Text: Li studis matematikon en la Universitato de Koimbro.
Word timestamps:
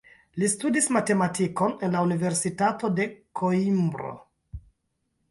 Li 0.43 0.47
studis 0.51 0.85
matematikon 0.95 1.75
en 1.87 1.97
la 1.97 2.01
Universitato 2.07 2.89
de 3.01 3.05
Koimbro. 3.41 4.15